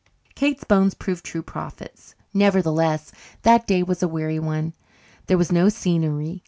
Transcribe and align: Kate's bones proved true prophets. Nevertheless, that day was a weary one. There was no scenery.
Kate's 0.33 0.63
bones 0.63 0.95
proved 0.95 1.23
true 1.23 1.43
prophets. 1.43 2.15
Nevertheless, 2.33 3.11
that 3.43 3.67
day 3.67 3.83
was 3.83 4.01
a 4.01 4.07
weary 4.07 4.39
one. 4.39 4.73
There 5.27 5.37
was 5.37 5.51
no 5.51 5.69
scenery. 5.69 6.39